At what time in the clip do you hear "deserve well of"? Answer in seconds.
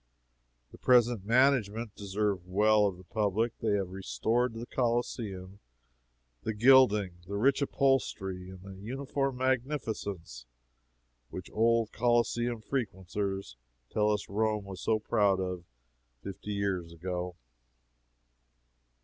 1.93-2.97